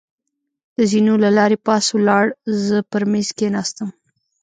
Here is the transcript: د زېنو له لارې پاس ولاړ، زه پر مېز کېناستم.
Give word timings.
د 0.77 0.79
زېنو 0.91 1.15
له 1.23 1.29
لارې 1.37 1.57
پاس 1.67 1.85
ولاړ، 1.95 2.25
زه 2.65 2.77
پر 2.91 3.03
مېز 3.11 3.27
کېناستم. 3.37 3.89